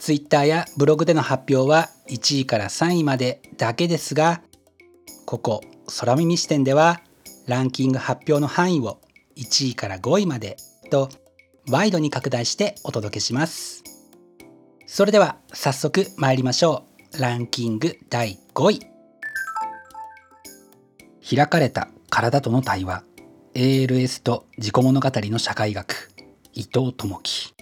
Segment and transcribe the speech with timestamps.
[0.00, 4.40] Twitter やブログでの発表は1位から3位までだけですが
[5.26, 5.60] ここ
[5.98, 7.00] 空耳視点では
[7.46, 8.98] ランキング発表の範囲を
[9.36, 10.56] 1位から5位まで
[10.90, 11.10] と
[11.68, 13.84] ワイドに拡大してお届けします。
[14.86, 16.84] それでは早速参りましょ
[17.14, 17.20] う。
[17.20, 18.80] ランキング第5位。
[21.36, 23.04] 開かれた体との対話。
[23.54, 26.10] ALS と自己物語の社会学。
[26.54, 27.54] 伊藤智樹。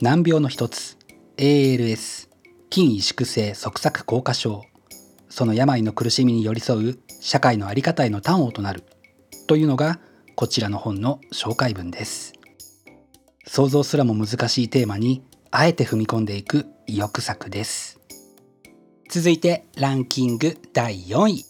[0.00, 0.96] 難病の一つ。
[1.42, 2.28] ALS
[2.70, 4.62] 筋萎縮性側索硬化症。
[5.28, 8.84] その病の苦しみに寄り添う社会の在り方への端緒となる
[9.48, 9.98] というのが
[10.36, 12.34] こちらの本の紹介文です。
[13.44, 17.98] 想像すらも難しいテーマにあえて踏み込んでいく意欲作です。
[19.10, 21.44] 続いてランキング第4位。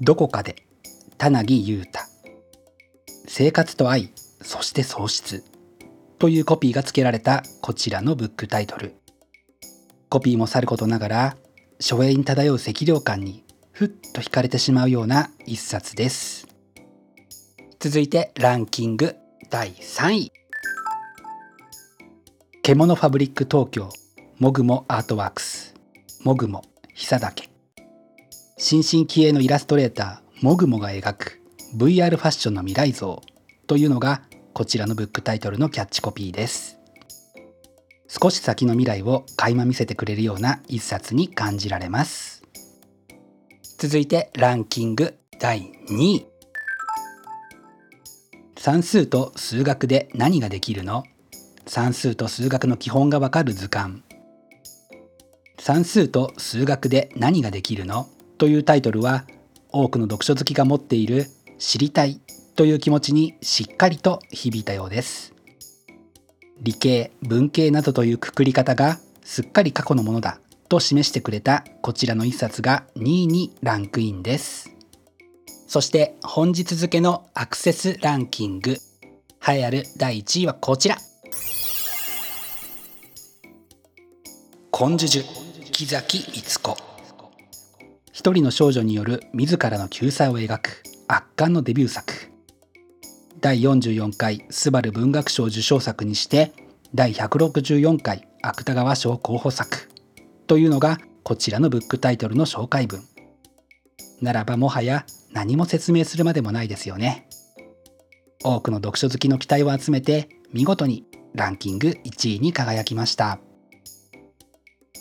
[0.00, 0.66] どこかで
[1.16, 2.00] 田凪裕太。
[3.28, 5.51] 生活と愛そして喪失。
[6.22, 8.94] というコピーが付けられたこちらのブックタイトル。
[10.08, 11.36] コピーもさることながら
[11.80, 16.46] 書影に漂う赤涼感にふっと惹かれてしまうような一冊です。
[17.80, 19.16] 続いてランキング
[19.50, 20.32] 第3位。
[22.62, 23.88] 獣ファブリック東京。
[24.38, 25.74] もぐもアートワークス。
[26.22, 26.62] もぐも
[26.94, 27.50] 久岳
[28.58, 31.42] 新進気鋭のイラストレーターもぐもが描く
[31.76, 33.20] VR ファッションの未来像。
[33.66, 34.22] というのが
[34.54, 36.78] こちらのブックタイトルのキャッチコピーです。
[38.06, 42.42] 少し先の未来を垣間見せてくれるような一冊に感じられます。
[43.78, 46.26] 続いてランキング第2位。
[48.58, 51.04] 算数と数学で何ができるの？
[51.66, 54.02] 算数と数学の基本がわかる図鑑。
[55.58, 58.06] 算数と数学で何ができるの？
[58.36, 59.24] というタイトルは
[59.70, 61.26] 多くの読書好きが持っている
[61.58, 62.20] 知りたい
[62.54, 65.34] という気持ちにしっかりと響いたようです。
[66.60, 74.70] 理系文系などというくくり方がすっかり過去のものだと示してくれたこちらの一冊が2位にランクインです。
[75.66, 78.72] そして本日付のアクセスランキング
[79.46, 80.98] 栄えある第1位はこちら。
[84.70, 86.76] コンジュジュ木崎逸子。
[88.12, 92.31] 一人の少女による自らの救済を描く圧巻のデビュー作。
[93.42, 96.52] 第44回スバル文学賞受賞作にして
[96.94, 99.90] 第164回芥川賞候補作
[100.46, 103.02] というのがこちらのブックタイトルの紹介文。
[104.20, 107.26] ならばもはや何も説明するまでもないですよね。
[108.44, 111.04] 多くの読書好きの期待を集めて見事に
[111.34, 113.40] ランキング1位に輝きました。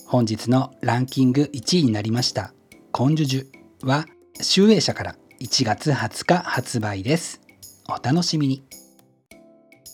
[0.08, 2.56] 本日のランキング1位になりました。
[2.92, 4.08] コンジュジュは
[4.42, 7.41] 集英社から1月20日発売です。
[7.92, 8.64] お楽しみに。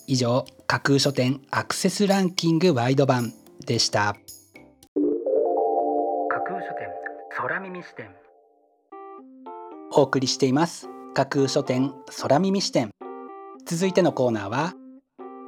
[0.06, 3.34] 以上架空書店アクセスランキングワイド版
[3.66, 4.16] でした。
[6.30, 6.88] 空書店
[7.36, 8.12] 空耳視点。
[9.92, 10.88] お送りしています。
[11.16, 11.92] 架空書店
[12.22, 12.92] 空耳視点。
[13.66, 14.76] 続いてのコーナーは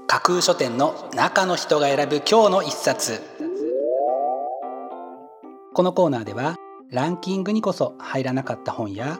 [0.07, 3.22] 架空書店の中の人が選ぶ今日の一冊。
[5.75, 6.56] このコーナーでは
[6.90, 9.19] ランキングにこそ入らなかった本や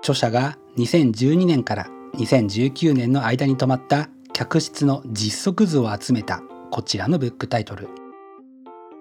[0.00, 1.86] 著者が2012年から
[2.16, 7.88] 2019年の間に泊まった客室の実測図を集めたこちらのブックタイトル。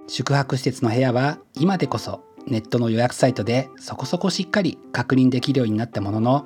[0.07, 6.45] 宿泊施設の部屋は今でこそネットの予約サイトでそこそこしっかり確認できるようになったものの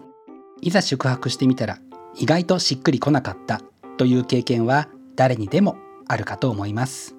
[0.61, 1.79] いざ宿泊してみたら
[2.15, 3.61] 意外としっくりこなかった
[3.97, 5.77] という経験は誰にでも
[6.07, 7.15] あるかと思います。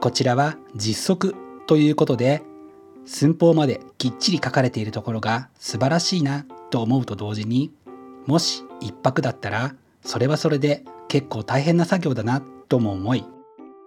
[0.00, 2.42] こちらは実測ということで
[3.04, 7.72] 寸法まできっちり書かれているところが素晴らしいなと思うと同時に
[8.26, 13.24] もし一泊だったらそれはそれで結構大変な作業だなとも思い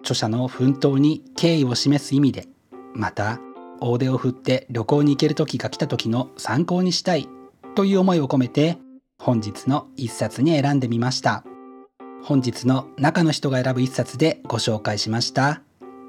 [0.02, 2.48] 著者の奮闘に敬意を示す意味で
[2.94, 3.40] また
[3.80, 7.28] 大手を振って旅行に行ける時が来た時の参考にしたい
[7.76, 8.78] という思いを込めて
[9.18, 11.44] 本日の一冊に選んでみました。
[12.24, 15.62] 本日の中の人が選ぶ一冊でご紹介しました。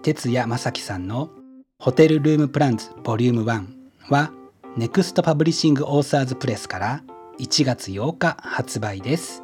[0.02, 1.30] 哲也正樹さんの
[1.78, 3.66] ホテルルームプランズボリューム1
[4.08, 4.32] は
[4.76, 7.02] ネクストパブリッシングオーサーズプレスから
[7.38, 9.42] 1月8日発売です。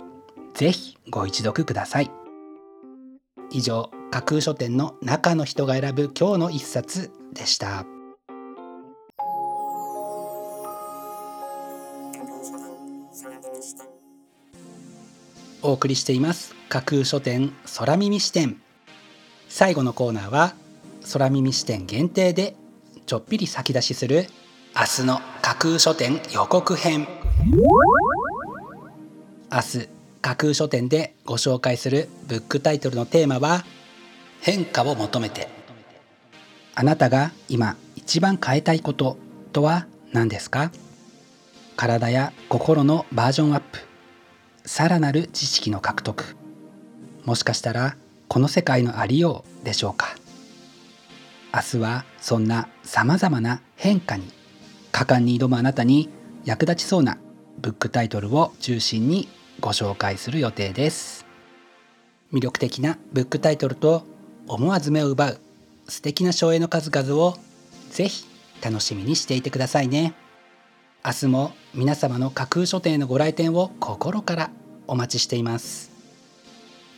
[0.55, 2.11] ぜひご一読ください。
[3.51, 7.85] 以上、架空書店の中の人が選ぶ今日の一冊でした。
[15.61, 18.61] お送りしています架空書店空耳視点
[19.49, 20.55] 最後のコーナーは
[21.11, 22.55] 空耳視点限定で
[23.07, 24.27] ちょっぴり先出しする
[24.75, 27.07] 明日の架空書店予告編。
[29.51, 29.89] 明日
[30.23, 33.65] 架空書店でご紹介するブックタイトルのテーマは
[34.41, 35.49] 変化を求めて。
[36.75, 39.19] あなたが今一番変えたいこと
[39.53, 40.71] とは何ですか？
[41.77, 43.79] 体や心のバージョンアップ。
[44.65, 46.37] さらなる知識の獲得。
[47.25, 47.97] もしかしたら
[48.29, 50.17] この世界のありようでしょうか？
[51.55, 54.25] 明日はそんなさまざまな変化に
[54.91, 56.09] 果敢に挑むあなたに
[56.45, 57.19] 役立ちそうな
[57.59, 59.29] ブックタイトルを中心に
[59.61, 61.27] ご紹介する予定です。
[62.33, 64.07] 魅力的なブックタイトルと
[64.47, 65.41] 思わず目を奪う
[65.89, 67.37] 素敵な省エの数々を
[67.91, 68.25] ぜひ
[68.63, 70.15] 楽しみにしていてくださいね。
[71.05, 74.51] 明日も皆様の架空書店へのご来店を心から
[74.87, 75.91] お待ちしています。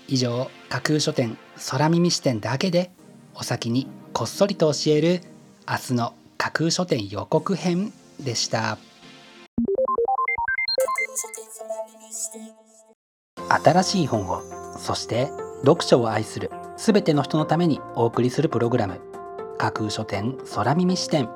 [0.07, 1.37] 以上架空書店
[1.71, 2.93] 空耳視点だけで
[3.37, 5.21] お先にこっそりと教える
[5.69, 8.79] 明日の架空書店予告編でした。
[13.49, 14.43] 新しい本を
[14.79, 15.29] そして
[15.65, 19.01] 読書を愛するすべての人のためにお送りするプログラム
[19.59, 21.29] 架空書店空耳視点。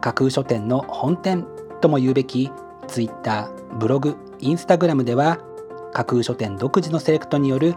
[0.00, 1.46] 架空書店の本店
[1.80, 2.50] とも言うべき
[2.86, 5.38] Twitter ブログインスタグラムでは
[5.92, 7.74] 架空書店独自のセレクトによる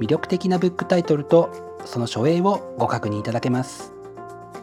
[0.00, 3.92] 魅力的なブックタイトルとその書影をご確認いただけます。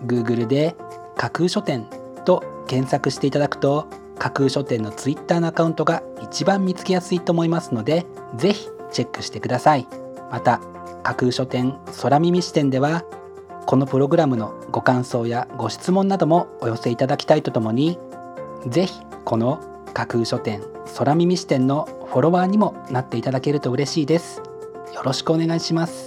[0.05, 0.75] Google で
[1.15, 1.87] 架空書店
[2.25, 3.87] と検索していただくと
[4.19, 8.05] 架空書店の Twitter のアカウントが一番見つけやすいと思いますので
[8.35, 9.87] ぜひチェックしてください。
[10.31, 10.59] また
[11.03, 13.03] 架空書店空耳視点では
[13.65, 17.97] このプログラムのご感想やご質問などもお寄せいただきたいとともに
[18.67, 19.61] ぜひこの
[19.93, 20.61] 架空書店
[20.97, 24.41] 空耳視点のフォロワーにもなっていただけると嬉しいです。
[24.93, 26.06] よろしくお願いします。